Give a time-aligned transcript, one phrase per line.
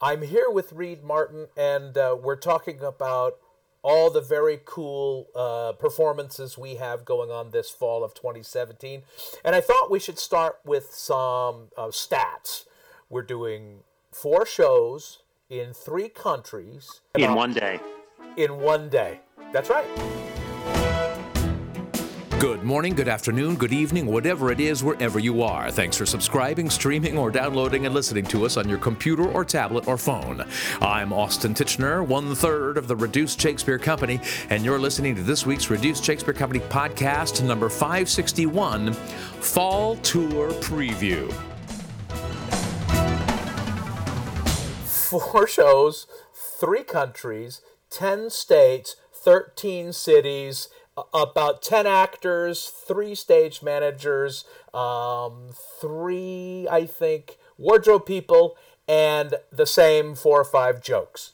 [0.00, 3.38] I'm here with Reed Martin, and uh, we're talking about
[3.82, 9.02] all the very cool uh, performances we have going on this fall of 2017.
[9.44, 12.64] And I thought we should start with some uh, stats.
[13.08, 17.80] We're doing four shows in three countries in one day.
[18.36, 19.20] In one day.
[19.52, 19.86] That's right.
[22.38, 25.70] Good morning, good afternoon, good evening, whatever it is, wherever you are.
[25.70, 29.88] Thanks for subscribing, streaming, or downloading and listening to us on your computer or tablet
[29.88, 30.44] or phone.
[30.82, 35.46] I'm Austin Tichenor, one third of the Reduced Shakespeare Company, and you're listening to this
[35.46, 41.32] week's Reduced Shakespeare Company podcast, number 561 Fall Tour Preview.
[44.84, 50.68] Four shows, three countries, 10 states, 13 cities
[51.12, 55.50] about 10 actors, three stage managers, um,
[55.80, 58.56] three, I think, wardrobe people,
[58.88, 61.32] and the same four or five jokes.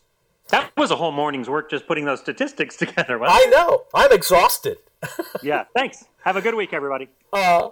[0.48, 3.18] That was a whole morning's work just putting those statistics together.
[3.22, 3.84] I know.
[3.94, 4.78] I'm exhausted.
[5.42, 5.64] yeah.
[5.74, 6.04] Thanks.
[6.24, 7.08] Have a good week, everybody.
[7.32, 7.70] Uh,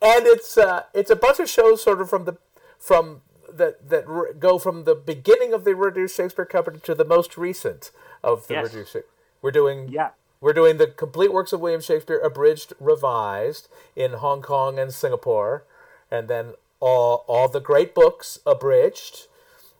[0.00, 2.36] and it's uh, it's a bunch of shows sort of from the
[2.78, 3.22] from
[3.52, 7.36] that that re- go from the beginning of the Reduced Shakespeare Company to the most
[7.36, 7.90] recent
[8.22, 8.72] of the yes.
[8.72, 8.96] Reduced.
[9.42, 10.10] We're doing yeah.
[10.40, 15.64] We're doing the complete works of William Shakespeare, abridged, revised in Hong Kong and Singapore,
[16.10, 19.26] and then all, all the great books abridged,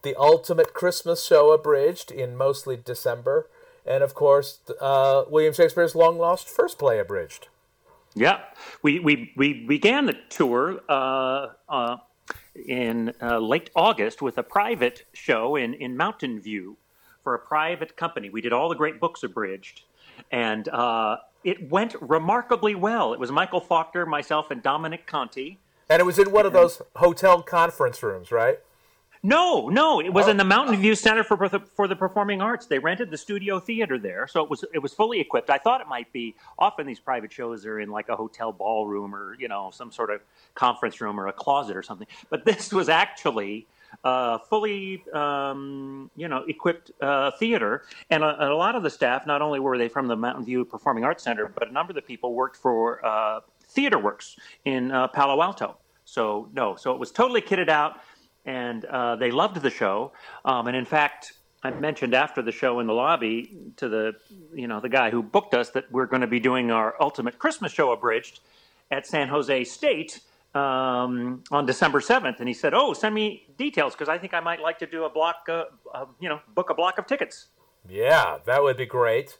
[0.03, 3.49] the ultimate Christmas show abridged in mostly December,
[3.87, 7.49] and of course, uh, William Shakespeare's long lost first play abridged.
[8.15, 8.41] Yeah,
[8.83, 11.99] we, we, we began the tour uh, uh,
[12.67, 16.79] in uh, late August with a private show in, in Mountain View
[17.23, 18.29] for a private company.
[18.29, 19.83] We did all the great books abridged
[20.31, 23.13] and uh, it went remarkably well.
[23.13, 25.59] It was Michael Faulkner, myself, and Dominic Conti.
[25.89, 28.59] And it was in one of those hotel conference rooms, right?
[29.23, 30.31] No, no, it was oh.
[30.31, 32.67] in the Mountain View Center for for the Performing Arts.
[32.67, 35.51] They rented the studio theater there, so it was it was fully equipped.
[35.51, 36.37] I thought it might be.
[36.57, 40.11] Often these private shows are in like a hotel ballroom or you know some sort
[40.11, 40.21] of
[40.55, 42.07] conference room or a closet or something.
[42.31, 43.67] But this was actually
[44.05, 49.27] uh, fully, um, you know, equipped uh, theater, and a, a, lot of the staff
[49.27, 51.97] not only were they from the Mountain View Performing Arts Center, but a number of
[51.97, 53.41] the people worked for uh,
[53.75, 55.77] TheatreWorks in uh, Palo Alto.
[56.05, 58.01] So no, so it was totally kitted out,
[58.45, 60.13] and uh, they loved the show.
[60.45, 64.13] Um, and in fact, I mentioned after the show in the lobby to the,
[64.55, 67.39] you know, the guy who booked us that we're going to be doing our ultimate
[67.39, 68.41] Christmas show abridged
[68.91, 70.21] at San Jose State
[70.55, 74.41] um, on December 7th, and he said, "Oh, send me details because I think I
[74.41, 75.65] might like to do a block, uh,
[75.95, 77.49] uh, you know, book a block of tickets."
[77.89, 79.39] Yeah, that would be great.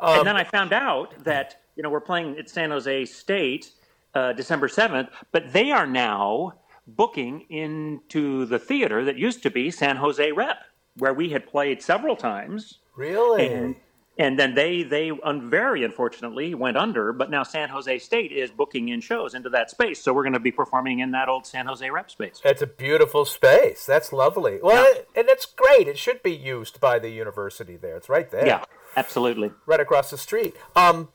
[0.00, 3.72] Um, and then I found out that you know we're playing at San Jose State
[4.14, 6.54] uh, December 7th, but they are now
[6.86, 10.58] booking into the theater that used to be San Jose Rep,
[10.96, 12.78] where we had played several times.
[12.96, 13.48] Really?
[13.48, 13.76] And,
[14.22, 18.50] and then they they un- very unfortunately went under but now san jose state is
[18.50, 20.00] booking in shows into that space.
[20.00, 22.40] So we're going to be performing in that old san jose rep space.
[22.44, 23.84] It's a beautiful space.
[23.84, 24.60] That's lovely.
[24.62, 25.20] Well yeah.
[25.20, 25.88] and it's great.
[25.88, 27.96] It should be used by the university there.
[27.96, 28.46] It's right there.
[28.46, 28.64] Yeah
[28.96, 29.50] absolutely.
[29.66, 30.54] Right across the street.
[30.76, 31.08] Um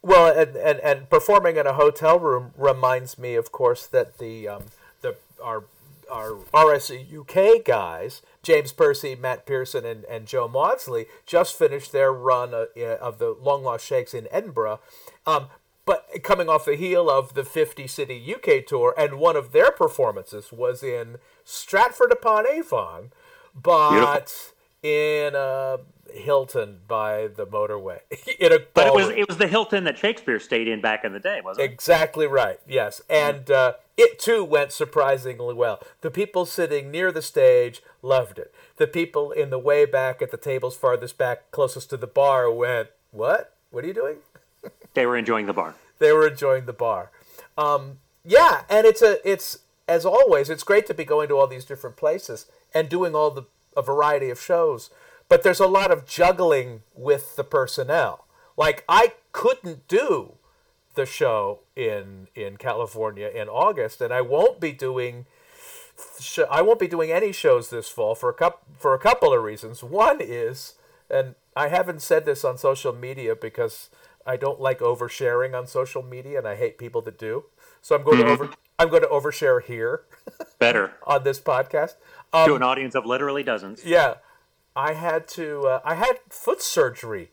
[0.00, 4.46] well and and, and performing in a hotel room reminds me of course that the
[4.46, 4.64] um
[5.00, 5.64] the our
[6.10, 12.12] our RSC UK guys James Percy, Matt Pearson, and, and Joe Maudsley just finished their
[12.12, 14.80] run of, uh, of the Long Lost Shakes in Edinburgh.
[15.26, 15.46] Um,
[15.84, 19.70] but coming off the heel of the 50 city UK tour, and one of their
[19.72, 23.10] performances was in Stratford upon Avon,
[23.54, 24.52] but
[24.82, 24.90] Beautiful.
[24.90, 25.78] in a
[26.12, 28.00] Hilton by the motorway.
[28.38, 31.12] in a but it was it was the Hilton that Shakespeare stayed in back in
[31.12, 31.72] the day, wasn't it?
[31.72, 32.60] Exactly right.
[32.66, 35.80] Yes, and uh, it too went surprisingly well.
[36.00, 38.52] The people sitting near the stage loved it.
[38.76, 42.50] The people in the way back at the tables farthest back, closest to the bar,
[42.50, 43.54] went, "What?
[43.70, 44.16] What are you doing?"
[44.94, 45.74] they were enjoying the bar.
[45.98, 47.10] They were enjoying the bar.
[47.56, 49.58] Um, yeah, and it's a it's
[49.88, 53.30] as always, it's great to be going to all these different places and doing all
[53.30, 53.44] the
[53.76, 54.90] a variety of shows
[55.32, 58.26] but there's a lot of juggling with the personnel.
[58.54, 60.34] Like I couldn't do
[60.94, 65.26] the show in in California in August, and I won't be doing.
[66.50, 69.42] I won't be doing any shows this fall for a couple for a couple of
[69.42, 69.82] reasons.
[69.82, 70.74] One is,
[71.10, 73.90] and I haven't said this on social media because
[74.26, 77.44] I don't like oversharing on social media, and I hate people that do.
[77.80, 78.26] So I'm going mm-hmm.
[78.26, 80.02] to over I'm going to overshare here.
[80.58, 81.94] Better on this podcast
[82.32, 83.84] um, to an audience of literally dozens.
[83.84, 84.14] Yeah,
[84.74, 85.66] I had to.
[85.66, 87.30] Uh, I had foot surgery.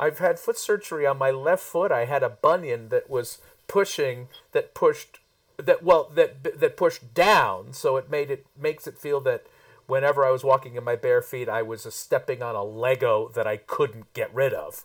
[0.00, 1.92] I've had foot surgery on my left foot.
[1.92, 3.38] I had a bunion that was
[3.68, 5.20] pushing, that pushed,
[5.58, 7.74] that well, that that pushed down.
[7.74, 9.46] So it made it makes it feel that
[9.86, 13.46] whenever I was walking in my bare feet, I was stepping on a Lego that
[13.46, 14.84] I couldn't get rid of.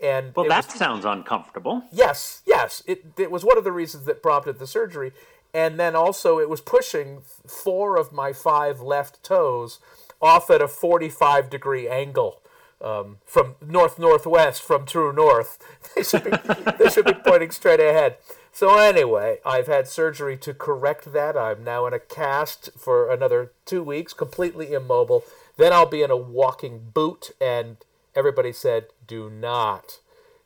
[0.00, 1.84] And well, that was, sounds uncomfortable.
[1.92, 2.82] Yes, yes.
[2.86, 5.12] It, it was one of the reasons that prompted the surgery.
[5.52, 9.78] And then also, it was pushing four of my five left toes
[10.22, 12.40] off at a 45 degree angle
[12.80, 15.58] um, from north northwest from true north.
[15.96, 16.30] They should be
[16.78, 18.16] they should be pointing straight ahead.
[18.52, 21.36] So anyway, I've had surgery to correct that.
[21.36, 25.24] I'm now in a cast for another two weeks, completely immobile.
[25.56, 27.76] Then I'll be in a walking boot, and
[28.14, 29.98] everybody said, "Do not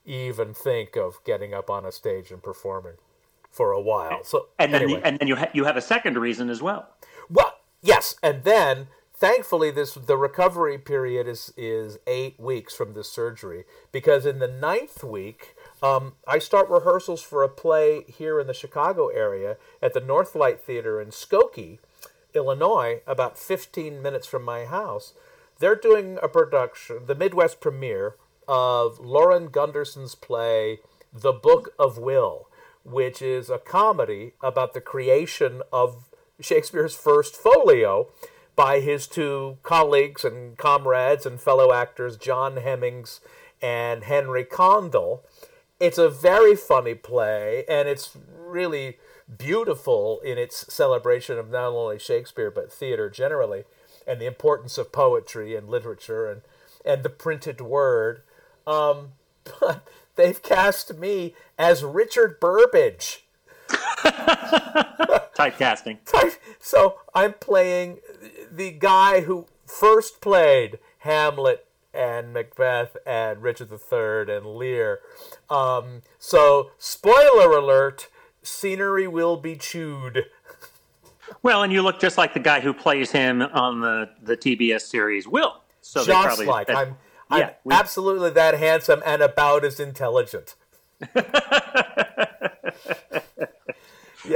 [0.04, 2.94] even think of getting up on a stage and performing
[3.50, 5.00] for a while." So and then anyway.
[5.00, 6.88] the, and then you ha- you have a second reason as well.
[7.30, 8.88] Well, yes, and then
[9.24, 14.46] thankfully this the recovery period is is eight weeks from the surgery because in the
[14.46, 19.94] ninth week um, I start rehearsals for a play here in the Chicago area at
[19.94, 21.78] the Northlight Theatre in Skokie,
[22.34, 25.14] Illinois, about 15 minutes from my house.
[25.58, 28.16] They're doing a production, the Midwest premiere
[28.46, 30.80] of Lauren Gunderson's play
[31.14, 32.48] The Book of Will,
[32.82, 36.10] which is a comedy about the creation of
[36.40, 38.08] Shakespeare's first folio
[38.56, 43.20] by his two colleagues and comrades and fellow actors, John Heminges
[43.60, 45.24] and Henry Condell.
[45.80, 48.98] It's a very funny play, and it's really
[49.38, 53.64] beautiful in its celebration of not only Shakespeare but theater generally,
[54.06, 56.42] and the importance of poetry and literature and
[56.84, 58.22] and the printed word.
[58.66, 59.12] Um,
[59.60, 59.86] but
[60.16, 63.24] they've cast me as Richard Burbage.
[65.34, 65.98] Typecasting.
[66.60, 67.98] So I'm playing
[68.56, 75.00] the guy who first played Hamlet and Macbeth and Richard III and Lear.
[75.48, 78.08] Um, so, spoiler alert:
[78.42, 80.26] scenery will be chewed.
[81.42, 84.82] Well, and you look just like the guy who plays him on the, the TBS
[84.82, 85.62] series Will.
[85.80, 86.96] So just probably, like that- I'm,
[87.30, 90.54] I'm yeah, we- absolutely that handsome and about as intelligent.
[91.14, 91.22] yeah.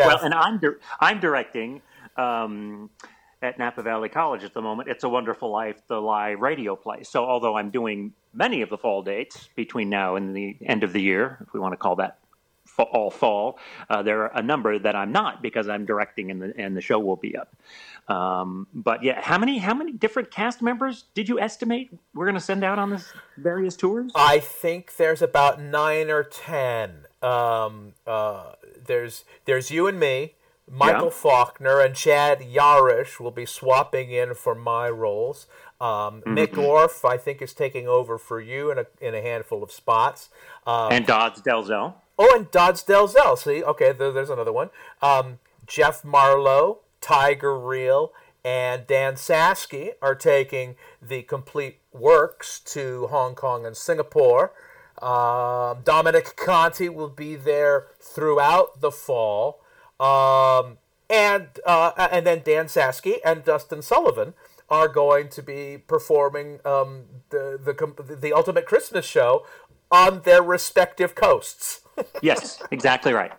[0.06, 0.68] Well, and I'm di-
[1.00, 1.82] I'm directing
[2.16, 2.90] um,
[3.42, 4.88] at Napa Valley College at the moment.
[4.88, 7.02] It's a Wonderful Life, the live radio play.
[7.04, 10.92] So although I'm doing many of the fall dates between now and the end of
[10.92, 12.18] the year, if we want to call that
[12.78, 13.58] all fall,
[13.90, 16.80] uh, there are a number that I'm not because I'm directing and the and the
[16.80, 17.54] show will be up.
[18.08, 22.34] Um, but yeah, how many how many different cast members did you estimate we're going
[22.34, 24.12] to send out on this various tours?
[24.14, 27.06] I think there's about nine or ten.
[27.20, 28.52] Um, uh,
[28.86, 30.34] there's there's you and me,
[30.70, 31.10] Michael Yeah.
[31.10, 35.46] Faulkner, and Chad Yarish will be swapping in for my roles.
[35.80, 39.62] Um, Mick Orff, I think, is taking over for you in a in a handful
[39.62, 40.28] of spots.
[40.66, 41.94] Um, and Dodds Delzell.
[42.18, 43.38] Oh, and Dodds Delzell.
[43.38, 44.70] See, okay, there, there's another one.
[45.00, 48.12] Um, Jeff Marlowe, Tiger Reel,
[48.44, 54.52] and Dan Sasky are taking the complete works to Hong Kong and Singapore.
[55.00, 59.62] Um, Dominic Conti will be there throughout the fall.
[60.00, 60.78] Um,
[61.10, 64.34] and uh, and then Dan Sasky and Dustin Sullivan
[64.70, 69.46] are going to be performing um, the, the the ultimate Christmas show
[69.90, 71.80] on their respective coasts.
[72.22, 73.32] Yes, exactly right.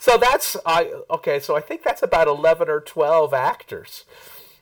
[0.00, 1.38] So that's I okay.
[1.38, 4.04] So I think that's about eleven or twelve actors,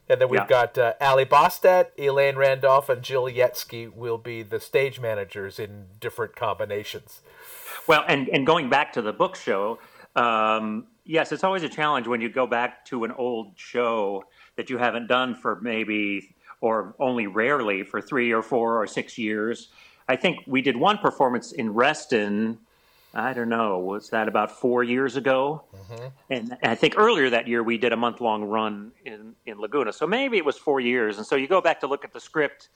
[0.06, 0.46] and then we've Yeah.
[0.46, 5.86] got uh, Ali Bostet, Elaine Randolph, and Jill Yetsky will be the stage managers in
[5.98, 7.22] different combinations.
[7.86, 9.78] Well, and, and going back to the book show,
[10.18, 14.24] um, yes, it's always a challenge when you go back to an old show
[14.56, 19.16] that you haven't done for maybe or only rarely for three or four or six
[19.16, 19.68] years.
[20.08, 22.58] I think we did one performance in Reston.
[23.14, 25.64] I don't know, was that about four years ago?
[26.30, 29.92] And I think earlier that year we did a month long run in, in Laguna.
[29.92, 31.16] So maybe it was four years.
[31.16, 32.68] And so you go back to look at the script,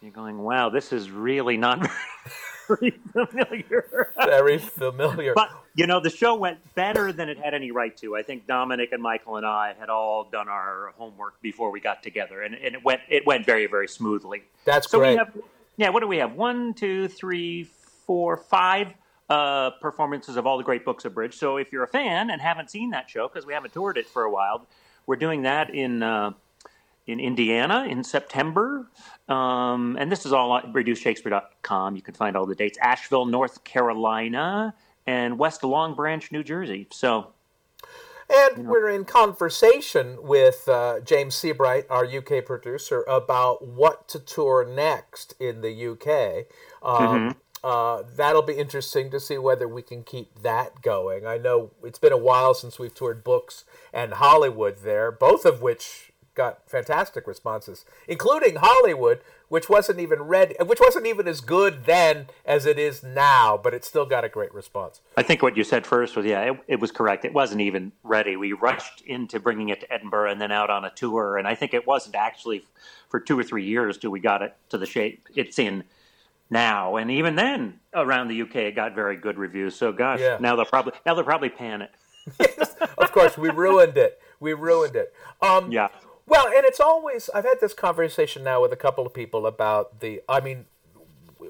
[0.00, 1.86] you're going, wow, this is really not
[2.66, 4.12] very familiar.
[4.16, 5.34] Very familiar.
[5.34, 8.16] But you know, the show went better than it had any right to.
[8.16, 12.02] I think Dominic and Michael and I had all done our homework before we got
[12.02, 14.42] together, and, and it went it went very very smoothly.
[14.64, 15.12] That's so great.
[15.12, 15.36] we have
[15.76, 15.90] yeah.
[15.90, 16.32] What do we have?
[16.34, 17.64] One, two, three,
[18.06, 18.94] four, five
[19.28, 21.34] uh, performances of all the great books abridged.
[21.34, 24.06] So if you're a fan and haven't seen that show because we haven't toured it
[24.06, 24.66] for a while,
[25.06, 26.02] we're doing that in.
[26.02, 26.32] Uh,
[27.06, 28.88] in Indiana in September.
[29.28, 31.96] Um, and this is all on reducedshakespeare.com.
[31.96, 32.78] You can find all the dates.
[32.80, 34.74] Asheville, North Carolina,
[35.06, 36.88] and West Long Branch, New Jersey.
[36.90, 37.32] So,
[38.28, 44.66] And we're in conversation with uh, James Seabright, our UK producer, about what to tour
[44.66, 46.46] next in the UK.
[46.82, 51.26] Um, uh, that'll be interesting to see whether we can keep that going.
[51.26, 55.62] I know it's been a while since we've toured books and Hollywood there, both of
[55.62, 61.86] which got fantastic responses, including Hollywood, which wasn't even ready, which wasn't even as good
[61.86, 65.00] then as it is now, but it still got a great response.
[65.16, 67.24] I think what you said first was yeah, it, it was correct.
[67.24, 68.36] It wasn't even ready.
[68.36, 71.54] We rushed into bringing it to Edinburgh and then out on a tour, and I
[71.56, 72.64] think it wasn't actually
[73.08, 75.84] for two or three years till we got it to the shape it's in
[76.50, 76.96] now.
[76.96, 79.74] And even then, around the UK, it got very good reviews.
[79.74, 80.36] So gosh, Yeah.
[80.40, 81.90] now they'll probably now they'll probably pan it.
[82.98, 84.20] of course, we ruined it.
[84.40, 85.14] We ruined it.
[85.40, 85.88] Um, Yeah.
[86.26, 90.00] Well, and it's always, I've had this conversation now with a couple of people about
[90.00, 90.66] the, I mean,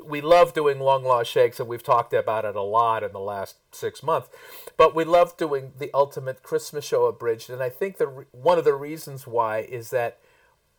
[0.05, 3.21] we love doing long lost shakes and we've talked about it a lot in the
[3.21, 4.29] last six months
[4.77, 8.65] but we love doing the ultimate christmas show abridged and i think the one of
[8.65, 10.19] the reasons why is that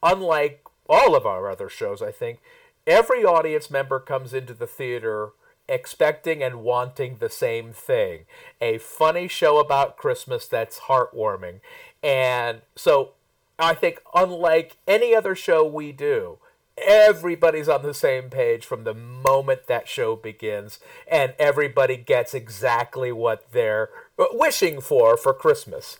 [0.03, 2.39] unlike all of our other shows i think
[2.85, 5.29] every audience member comes into the theater
[5.69, 8.25] expecting and wanting the same thing
[8.61, 11.59] a funny show about christmas that's heartwarming.
[12.01, 13.13] And so
[13.59, 16.37] i think unlike any other show we do
[16.77, 23.11] everybody's on the same page from the moment that show begins and everybody gets exactly
[23.11, 25.97] what they're wishing for for christmas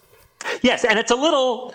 [0.62, 1.74] Yes, and it's a little.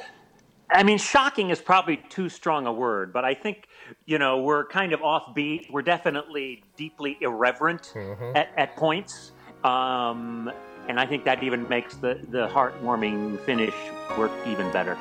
[0.71, 3.69] I mean, shocking is probably too strong a word, but I think
[4.07, 5.71] you know we're kind of offbeat.
[5.71, 7.93] We're definitely deeply irreverent
[8.35, 9.33] at, at points,
[9.65, 10.51] um,
[10.89, 13.75] and I think that even makes the the heartwarming finish
[14.17, 14.97] work even better.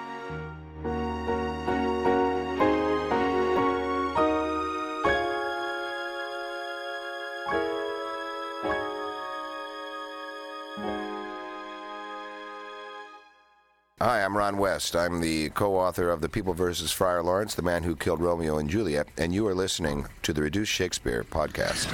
[14.04, 14.96] Hi, I'm Ron West.
[14.96, 16.92] I'm the co author of The People vs.
[16.92, 20.42] Friar Lawrence, The Man Who Killed Romeo and Juliet, and you are listening to the
[20.42, 21.86] Reduced Shakespeare podcast.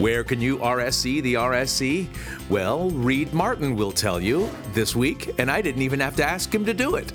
[0.00, 2.08] Where can you RSC the RSC?
[2.48, 6.54] Well, Reed Martin will tell you this week, and I didn't even have to ask
[6.54, 7.12] him to do it.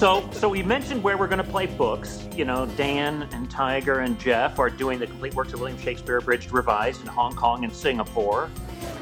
[0.00, 2.26] So, so we mentioned where we're going to play books.
[2.34, 6.16] You know, Dan and Tiger and Jeff are doing the complete works of William Shakespeare
[6.16, 8.48] abridged revised in Hong Kong and Singapore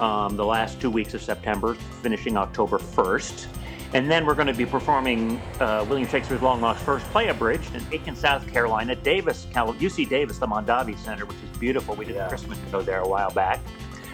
[0.00, 3.46] um, the last two weeks of September, finishing October 1st.
[3.94, 7.76] And then we're going to be performing uh, William Shakespeare's Long Lost First Play abridged
[7.76, 11.94] in Aiken, South Carolina, Davis, Cal- UC Davis, the Mondavi Center, which is beautiful.
[11.94, 13.60] We did a Christmas show there a while back.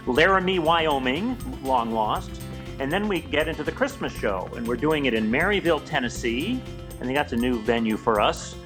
[0.07, 2.31] Laramie, Wyoming, Long Lost.
[2.81, 6.61] And then we get into the Christmas show, and we're doing it in Maryville, Tennessee.
[7.01, 8.57] I think that's a new venue for us.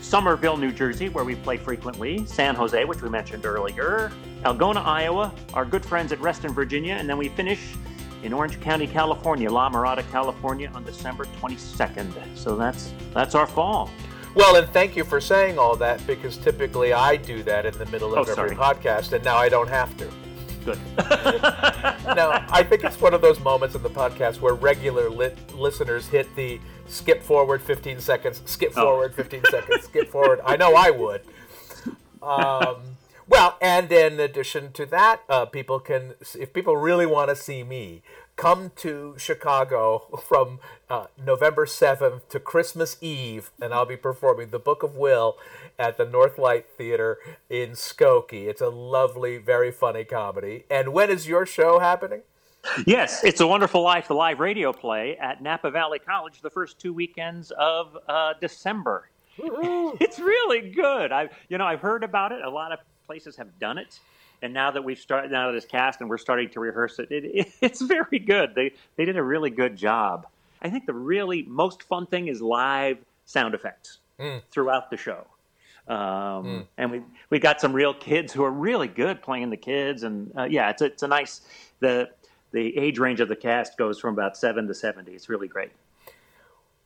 [0.00, 2.24] Somerville, New Jersey, where we play frequently.
[2.26, 4.12] San Jose, which we mentioned earlier.
[4.44, 5.32] Algona, Iowa.
[5.54, 6.94] Our good friends at Reston, Virginia.
[6.94, 7.60] And then we finish
[8.22, 12.12] in Orange County, California, La Mirada, California on December 22nd.
[12.36, 13.90] So that's that's our fall.
[14.34, 17.84] well and thank you for saying all that because typically i do that in the
[17.86, 18.56] middle of Oh, every sorry.
[18.56, 20.08] podcast and now i don't have to
[20.64, 20.78] Good.
[22.16, 26.06] now i think it's one of those moments in the podcast where regular lit- listeners
[26.06, 28.82] hit the skip forward 15 seconds skip Oh.
[28.84, 31.22] forward 15 seconds skip forward i know i would
[32.22, 32.76] um,
[33.28, 37.62] well and in addition to that uh, people can if people really want to see
[37.64, 38.02] me
[38.36, 40.58] come to chicago from
[40.88, 45.36] uh, november 7th to christmas eve and i'll be performing the book of will
[45.78, 51.28] at the northlight theatre in skokie it's a lovely very funny comedy and when is
[51.28, 52.22] your show happening
[52.86, 56.78] Yes, it's a wonderful life, the live radio play at Napa Valley College the first
[56.78, 59.10] two weekends of uh, December.
[59.38, 61.10] it's really good.
[61.10, 62.42] I, you know, I've heard about it.
[62.44, 63.98] A lot of places have done it,
[64.42, 67.10] and now that we've started, now that it's cast and we're starting to rehearse it,
[67.10, 68.54] it, it it's very good.
[68.54, 70.26] They they did a really good job.
[70.60, 73.98] I think the really most fun thing is live sound effects
[74.50, 75.26] throughout the show.
[75.88, 80.04] Um, And we we got some real kids who are really good playing the kids,
[80.04, 81.40] and uh, yeah, it's a, it's a nice
[81.80, 82.10] the
[82.52, 85.12] the age range of the cast goes from about seven to seventy.
[85.12, 85.72] It's really great.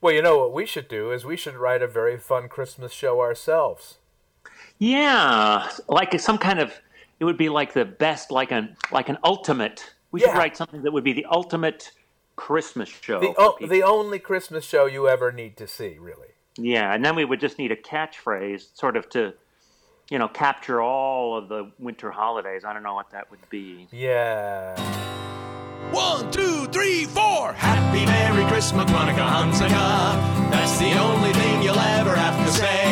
[0.00, 2.92] well you know what we should do is we should write a very fun christmas
[2.92, 3.98] show ourselves
[4.78, 6.80] Yeah, like some kind of
[7.18, 9.92] it would be like the best, like an like an ultimate.
[10.12, 11.90] We should write something that would be the ultimate
[12.36, 13.20] Christmas show.
[13.20, 17.02] the, for o- the only christmas show you ever need to see really Yeah, and
[17.04, 19.32] then we would just need a catchphrase, sort of to,
[20.10, 22.62] you know, capture all of the winter holidays.
[22.64, 23.88] I don't know what that would be.
[23.90, 24.74] yeah
[25.92, 27.52] One, two, three, four.
[27.54, 30.50] Happy Merry Christmas, Monica Hansaga.
[30.50, 32.84] That's the only thing you'll ever have to say.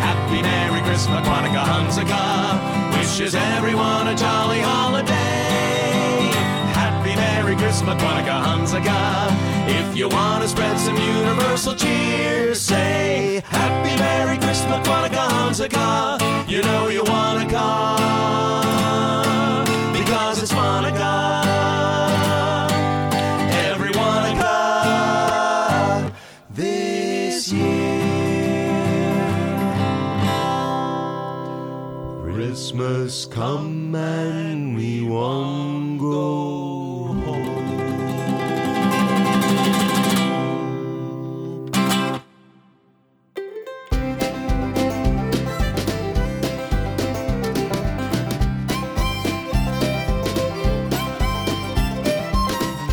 [0.00, 2.69] Happy Merry Christmas, Monica Hansaga.
[3.10, 6.30] Wishes everyone a jolly holiday.
[6.78, 9.26] Happy Merry Christmas, Monica Hansaga.
[9.68, 16.48] If you want to spread some universal cheer, say Happy Merry Christmas, Monica Hansaga.
[16.48, 17.29] You know you want
[33.40, 33.79] come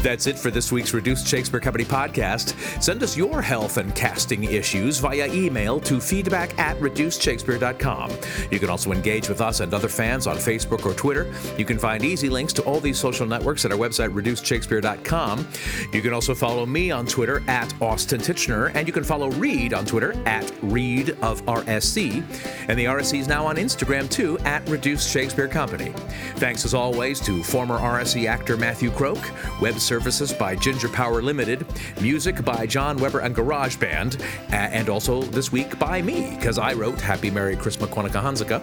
[0.08, 2.56] That's it for this week's Reduced Shakespeare Company podcast.
[2.82, 8.12] Send us your health and casting issues via email to feedback at reducedshakespeare.com.
[8.50, 11.30] You can also engage with us and other fans on Facebook or Twitter.
[11.58, 15.46] You can find easy links to all these social networks at our website, reducedshakespeare.com.
[15.92, 19.74] You can also follow me on Twitter at Austin Tichenor, and you can follow Reed
[19.74, 22.24] on Twitter at Reed of RSC.
[22.70, 25.92] And the RSC is now on Instagram too, at Reduced Shakespeare Company.
[26.38, 31.66] Thanks as always to former RSC actor Matthew Croke, web services by Ginger Power Limited,
[32.00, 37.02] music by John Weber and GarageBand, and also this week by me, because I wrote
[37.02, 38.62] Happy Merry Christmas Kwanzaa Hanzuka.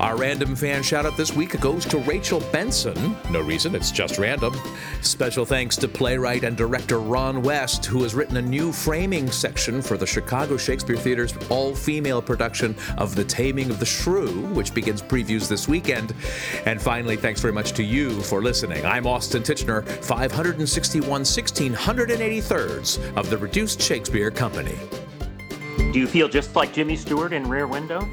[0.00, 3.16] Our random fan shout out this week goes to Rachel Benson.
[3.30, 4.54] No reason, it's just random.
[5.02, 9.80] Special thanks to playwright and director Ron West, who has written a new framing section
[9.80, 14.74] for the Chicago Shakespeare Theater's all female production of The Taming of the Shrew, which
[14.74, 16.14] begins previews this weekend.
[16.66, 18.84] And finally, thanks very much to you for listening.
[18.84, 24.76] I'm Austin Tichenor, 561 1683rds of the Reduced Shakespeare Company.
[25.76, 28.08] Do you feel just like Jimmy Stewart in Rear Window?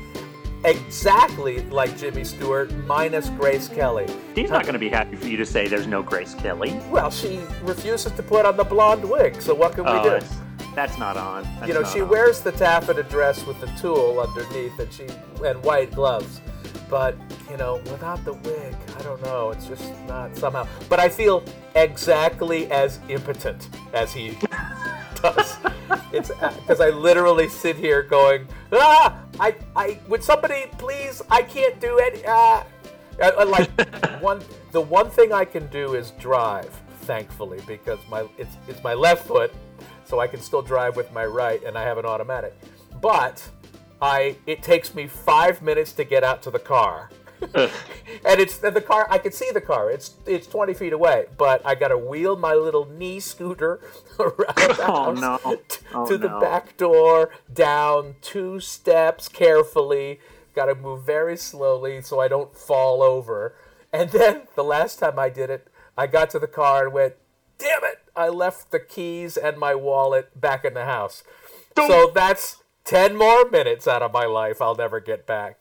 [0.63, 4.06] Exactly like Jimmy Stewart, minus Grace Kelly.
[4.36, 6.80] He's not going to be happy for you to say there's no Grace Kelly.
[6.89, 10.10] Well, she refuses to put on the blonde wig, so what can we Oh, do?
[10.12, 10.36] that's,
[10.75, 11.44] that's not on.
[11.44, 12.10] That's you know, she on.
[12.10, 15.08] wears the taffeta dress with the tulle underneath, and she
[15.44, 16.41] and white gloves.
[16.89, 17.15] But
[17.50, 19.50] you know, without the wig, I don't know.
[19.51, 20.68] It's just not somehow.
[20.89, 21.44] But I feel
[21.75, 24.38] exactly as impotent as he
[25.22, 25.58] does.
[26.13, 31.21] It's because I literally sit here going, ah, I, I, would somebody please?
[31.30, 32.23] I can't do it.
[32.27, 32.65] Ah.
[33.21, 33.69] I- I like
[34.21, 38.93] one, the one thing I can do is drive, thankfully, because my it's it's my
[38.93, 39.54] left foot,
[40.06, 42.54] so I can still drive with my right, and I have an automatic.
[43.01, 43.47] But
[44.01, 47.10] I it takes me five minutes to get out to the car.
[47.56, 49.08] and it's and the car.
[49.10, 49.89] I can see the car.
[49.89, 53.80] It's it's twenty feet away, but I got to wheel my little knee scooter
[54.19, 55.39] around the Oh, no.
[55.67, 56.39] t- Oh, to the no.
[56.39, 60.19] back door, down two steps carefully.
[60.54, 63.56] Got to move very slowly so I don't fall over.
[63.91, 67.15] And then the last time I did it, I got to the car and went,
[67.58, 67.99] "Damn it!
[68.15, 71.23] I left the keys and my wallet back in the house."
[71.75, 75.58] So that's ten more minutes out of my life I'll never get back.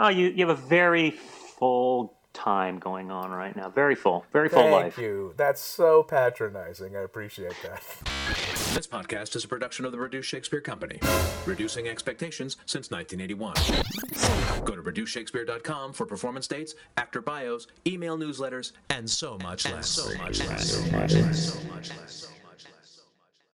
[0.00, 3.68] Oh, you, you have a very full time going on right now.
[3.68, 4.24] Very full.
[4.32, 4.94] Very full Thank life.
[4.94, 5.34] Thank you.
[5.36, 6.96] That's so patronizing.
[6.96, 7.82] I appreciate that.
[8.74, 11.00] This podcast is a production of the Reduced Shakespeare Company,
[11.46, 14.64] reducing expectations since 1981.
[14.64, 19.88] Go to reducedshakespeare.com for performance dates, actor bios, email newsletters, and so much less.
[19.88, 20.70] So much less.
[20.70, 21.54] So much less.
[21.54, 22.37] So much less.